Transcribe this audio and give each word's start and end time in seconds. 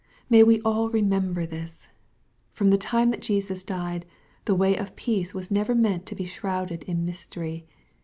May 0.31 0.41
we 0.41 0.59
all 0.61 0.89
remember 0.89 1.45
this! 1.45 1.87
From 2.53 2.71
the 2.71 2.77
time 2.79 3.11
that 3.11 3.21
Jesus 3.21 3.63
died, 3.63 4.03
the 4.45 4.55
way 4.55 4.75
of 4.75 4.95
peace 4.95 5.35
was 5.35 5.51
never 5.51 5.75
meant 5.75 6.07
to 6.07 6.15
be 6.15 6.25
shrouded 6.25 6.81
in 6.87 7.05
mystery. 7.05 7.67